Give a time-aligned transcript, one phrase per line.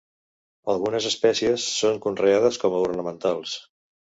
[0.73, 3.55] Algunes espècies són conreades com a ornamentals.